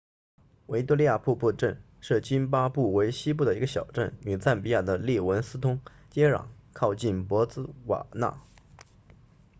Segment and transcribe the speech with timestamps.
[0.65, 8.41] 维多利亚瀑布镇是津巴布韦西部的一个小镇与赞比亚的利文斯通接壤靠近博茨瓦纳